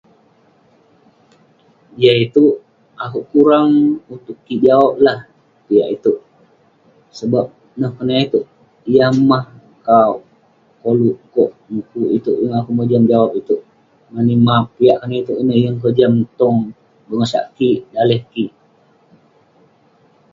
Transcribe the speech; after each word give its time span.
Jah 1.99 2.17
itouk, 2.25 2.55
akouk 3.03 3.25
kurang 3.31 3.69
utuk 4.13 4.37
kik 4.45 4.61
jawab 4.65 4.93
lah, 5.05 5.17
piak 5.65 5.87
itouk. 5.95 6.19
Sebab 7.17 7.45
neh 7.79 7.91
konak 7.95 8.19
itouk. 8.25 8.45
Yah 8.95 9.11
mah 9.29 9.43
kauk 9.87 10.19
koluk 10.81 11.17
kok 11.35 11.51
mukuk 11.73 12.09
itouk, 12.17 12.37
yeng 12.41 12.55
akouk 12.59 12.75
mojam 12.77 13.03
jawab 13.11 13.31
itouk. 13.41 13.61
Mani 14.13 14.35
map, 14.47 14.65
piak 14.77 14.99
itouk 15.21 15.39
ineh 15.41 15.57
yeng 15.63 15.75
kojam 15.83 16.11
kik 16.21 16.31
tong 16.39 16.57
bengosak 17.07 17.45
kik, 17.57 17.79
daleh 17.93 18.21
kik. 18.33 18.51